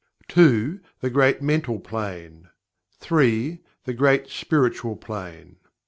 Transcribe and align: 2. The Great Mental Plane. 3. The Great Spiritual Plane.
2. 0.29 0.79
The 1.01 1.11
Great 1.11 1.43
Mental 1.43 1.79
Plane. 1.79 2.49
3. 3.01 3.59
The 3.83 3.93
Great 3.93 4.29
Spiritual 4.29 4.95
Plane. 4.95 5.57